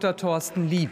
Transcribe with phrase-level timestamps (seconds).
[0.00, 0.16] Dr.
[0.16, 0.90] Thorsten Lieb.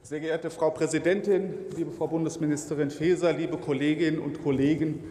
[0.00, 5.04] Sehr geehrte Frau Präsidentin, liebe Frau Bundesministerin Faeser, liebe Kolleginnen und Kollegen,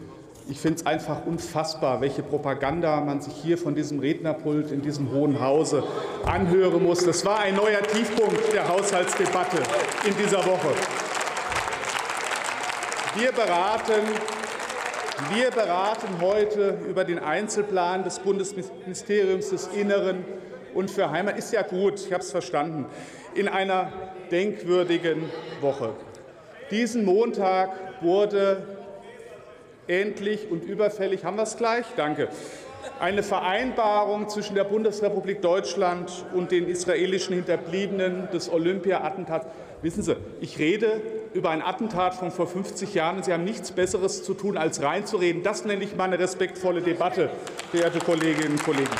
[0.48, 5.12] ich finde es einfach unfassbar, welche Propaganda man sich hier von diesem Rednerpult in diesem
[5.12, 5.84] Hohen Hause
[6.24, 7.04] anhören muss.
[7.04, 9.58] Das war ein neuer Tiefpunkt der Haushaltsdebatte
[10.04, 11.05] in dieser Woche.
[13.18, 14.02] Wir beraten,
[15.32, 20.22] wir beraten heute über den Einzelplan des Bundesministeriums des Inneren
[20.74, 21.38] und für Heimat.
[21.38, 22.84] Ist ja gut, ich habe es verstanden.
[23.34, 23.90] In einer
[24.30, 25.30] denkwürdigen
[25.62, 25.94] Woche.
[26.70, 27.70] Diesen Montag
[28.02, 28.66] wurde
[29.86, 31.86] endlich und überfällig, haben wir es gleich?
[31.96, 32.28] Danke.
[32.98, 39.46] Eine Vereinbarung zwischen der Bundesrepublik Deutschland und den israelischen Hinterbliebenen des Olympia-Attentats.
[39.82, 41.00] Wissen Sie, ich rede
[41.34, 44.82] über ein Attentat von vor 50 Jahren und Sie haben nichts Besseres zu tun, als
[44.82, 45.42] reinzureden.
[45.42, 47.28] Das nenne ich mal eine respektvolle Debatte,
[47.70, 48.90] verehrte Kolleginnen und Kollegen.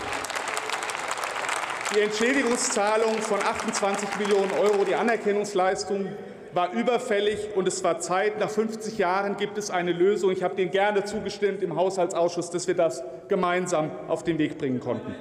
[1.95, 6.09] Die Entschädigungszahlung von 28 Millionen Euro, die Anerkennungsleistung
[6.57, 8.41] war überfällig und es war Zeit.
[8.41, 10.33] Nach 50 Jahren gibt es eine Lösung.
[10.33, 14.81] Ich habe dem gerne zugestimmt im Haushaltsausschuss, dass wir das gemeinsam auf den Weg bringen
[14.81, 15.15] konnten.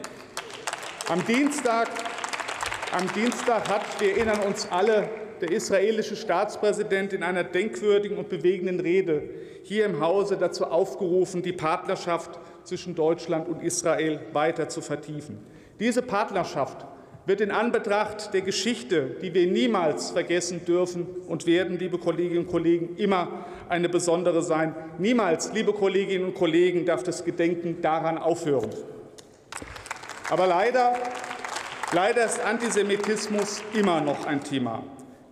[1.09, 1.89] Am Dienstag,
[2.97, 5.09] am Dienstag hat, wir erinnern uns alle,
[5.41, 9.29] der israelische Staatspräsident in einer denkwürdigen und bewegenden Rede
[9.63, 15.45] hier im Hause dazu aufgerufen, die Partnerschaft zwischen Deutschland und Israel weiter zu vertiefen.
[15.81, 16.85] Diese Partnerschaft
[17.25, 22.51] wird in Anbetracht der Geschichte, die wir niemals vergessen dürfen und werden, liebe Kolleginnen und
[22.51, 24.75] Kollegen, immer eine besondere sein.
[24.99, 28.69] Niemals, liebe Kolleginnen und Kollegen, darf das Gedenken daran aufhören.
[30.29, 30.93] Aber leider,
[31.93, 34.83] leider ist Antisemitismus immer noch ein Thema.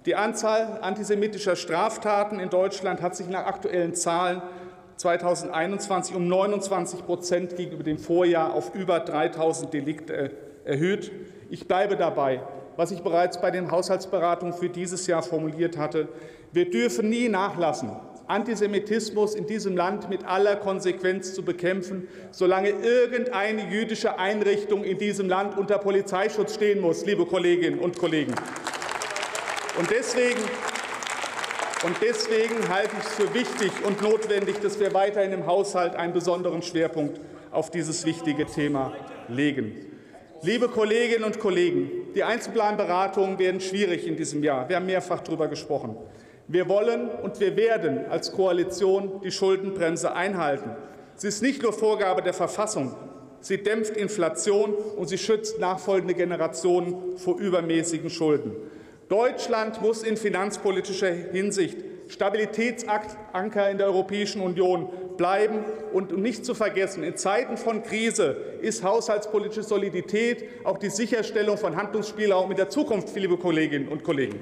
[0.06, 4.42] Die Anzahl antisemitischer Straftaten in Deutschland hat sich nach aktuellen Zahlen
[4.98, 10.32] 2021 um 29 Prozent gegenüber dem Vorjahr auf über 3000 Delikte
[10.66, 11.12] erhöht.
[11.50, 12.42] Ich bleibe dabei,
[12.78, 16.08] was ich bereits bei den Haushaltsberatungen für dieses Jahr formuliert hatte.
[16.52, 17.92] Wir dürfen nie nachlassen,
[18.28, 25.28] Antisemitismus in diesem Land mit aller Konsequenz zu bekämpfen, solange irgendeine jüdische Einrichtung in diesem
[25.28, 28.34] Land unter Polizeischutz stehen muss, liebe Kolleginnen und Kollegen.
[29.78, 30.40] Und deswegen,
[31.86, 36.14] und deswegen halte ich es für wichtig und notwendig, dass wir weiterhin im Haushalt einen
[36.14, 37.20] besonderen Schwerpunkt
[37.52, 38.94] auf dieses wichtige Thema
[39.28, 39.93] legen.
[40.46, 44.68] Liebe Kolleginnen und Kollegen, die Einzelplanberatungen werden schwierig in diesem Jahr.
[44.68, 45.96] Wir haben mehrfach darüber gesprochen.
[46.50, 50.72] Wir wollen und wir werden als Koalition die Schuldenbremse einhalten.
[51.16, 52.94] Sie ist nicht nur Vorgabe der Verfassung,
[53.40, 58.52] sie dämpft Inflation und sie schützt nachfolgende Generationen vor übermäßigen Schulden.
[59.08, 61.78] Deutschland muss in finanzpolitischer Hinsicht
[62.08, 65.66] Stabilitätsanker in der Europäischen Union bleiben.
[65.92, 71.76] Und nicht zu vergessen, in Zeiten von Krise ist haushaltspolitische Solidität auch die Sicherstellung von
[71.76, 74.40] Handlungsspielraum in der Zukunft, liebe Kolleginnen und Kollegen.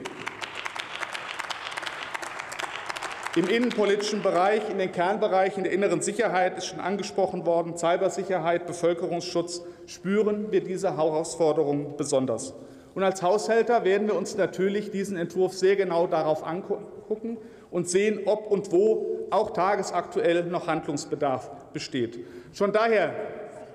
[3.34, 9.62] Im innenpolitischen Bereich, in den Kernbereichen der inneren Sicherheit ist schon angesprochen worden, Cybersicherheit, Bevölkerungsschutz,
[9.86, 12.54] spüren wir diese Herausforderungen besonders.
[12.94, 17.38] Und als Haushälter werden wir uns natürlich diesen Entwurf sehr genau darauf angucken
[17.70, 22.20] und sehen, ob und wo auch tagesaktuell noch Handlungsbedarf besteht.
[22.54, 23.14] Schon daher,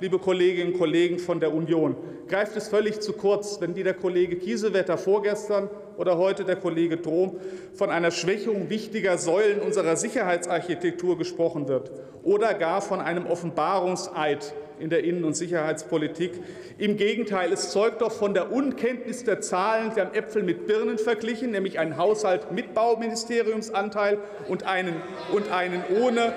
[0.01, 1.97] liebe Kolleginnen und Kollegen von der Union,
[2.29, 6.97] greift es völlig zu kurz, wenn wie der Kollege Kiesewetter vorgestern oder heute der Kollege
[6.97, 7.39] Drom
[7.75, 11.91] von einer Schwächung wichtiger Säulen unserer Sicherheitsarchitektur gesprochen wird
[12.23, 16.33] oder gar von einem Offenbarungseid in der Innen- und Sicherheitspolitik.
[16.79, 19.93] Im Gegenteil, es zeugt doch von der Unkenntnis der Zahlen.
[19.95, 24.19] Sie haben Äpfel mit Birnen verglichen, nämlich einen Haushalt mit Bauministeriumsanteil
[24.49, 24.97] und einen,
[25.33, 26.35] und einen ohne.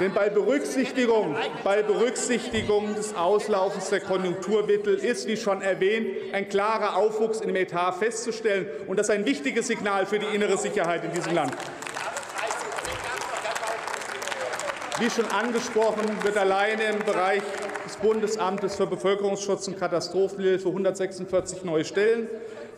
[0.00, 6.96] Denn bei Berücksichtigung, bei Berücksichtigung des Auslaufens der Konjunkturmittel ist, wie schon erwähnt, ein klarer
[6.96, 8.66] Aufwuchs im Etat festzustellen.
[8.88, 11.52] Und das ist ein wichtiges Signal für die innere Sicherheit in diesem Land.
[14.98, 17.42] Wie schon angesprochen, wird alleine im Bereich
[17.84, 22.28] des Bundesamtes für Bevölkerungsschutz und Katastrophenhilfe 146 neue Stellen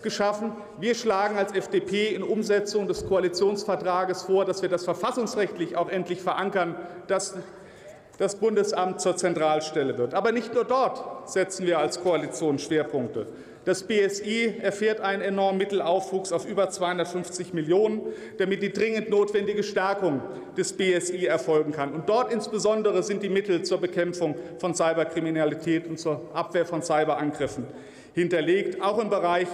[0.06, 0.52] geschaffen.
[0.78, 6.22] Wir schlagen als FDP in Umsetzung des Koalitionsvertrages vor, dass wir das verfassungsrechtlich auch endlich
[6.22, 6.76] verankern,
[7.08, 7.34] dass
[8.16, 10.14] das Bundesamt zur Zentralstelle wird.
[10.14, 13.26] Aber nicht nur dort setzen wir als Koalition Schwerpunkte.
[13.64, 18.00] Das BSI erfährt einen enormen Mittelaufwuchs auf über 250 Millionen,
[18.38, 20.22] damit die dringend notwendige Stärkung
[20.56, 21.92] des BSI erfolgen kann.
[21.92, 27.66] Und dort insbesondere sind die Mittel zur Bekämpfung von Cyberkriminalität und zur Abwehr von Cyberangriffen
[28.16, 29.48] hinterlegt, auch im Bereich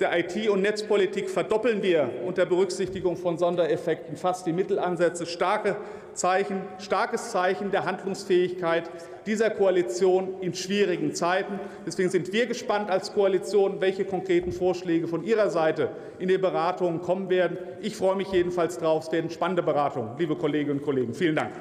[0.00, 5.24] der IT- und Netzpolitik verdoppeln wir unter Berücksichtigung von Sondereffekten fast die Mittelansätze.
[5.24, 5.76] Starke
[6.14, 8.90] Zeichen, starkes Zeichen der Handlungsfähigkeit
[9.26, 11.58] dieser Koalition in schwierigen Zeiten.
[11.86, 17.00] Deswegen sind wir gespannt als Koalition, welche konkreten Vorschläge von Ihrer Seite in den Beratungen
[17.00, 17.56] kommen werden.
[17.80, 19.04] Ich freue mich jedenfalls darauf.
[19.04, 21.14] Es werden spannende Beratungen, liebe Kolleginnen und Kollegen.
[21.14, 21.52] Vielen Dank.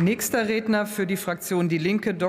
[0.00, 2.18] Nächster Redner für die Fraktion Die Linke, Dr.